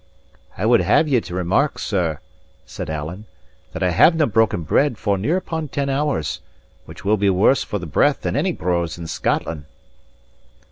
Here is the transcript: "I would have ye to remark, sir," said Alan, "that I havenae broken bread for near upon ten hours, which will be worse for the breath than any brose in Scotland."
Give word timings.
"I 0.57 0.65
would 0.65 0.81
have 0.81 1.07
ye 1.07 1.21
to 1.21 1.35
remark, 1.35 1.77
sir," 1.77 2.17
said 2.65 2.89
Alan, 2.89 3.25
"that 3.71 3.83
I 3.83 3.91
havenae 3.91 4.31
broken 4.33 4.63
bread 4.63 4.97
for 4.97 5.15
near 5.15 5.37
upon 5.37 5.67
ten 5.67 5.89
hours, 5.89 6.41
which 6.85 7.05
will 7.05 7.17
be 7.17 7.29
worse 7.29 7.63
for 7.63 7.77
the 7.77 7.85
breath 7.85 8.21
than 8.21 8.35
any 8.35 8.51
brose 8.51 8.97
in 8.97 9.05
Scotland." 9.05 9.65